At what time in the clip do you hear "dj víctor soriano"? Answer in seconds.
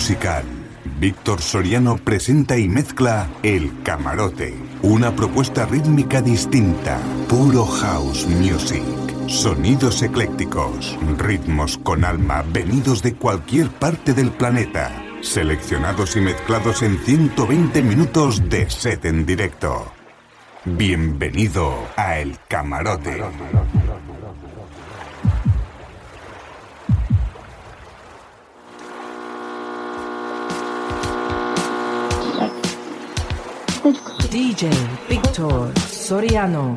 33.82-36.76